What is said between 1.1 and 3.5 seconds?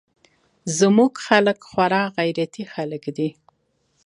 خلق خورا غيرتي خلق دي.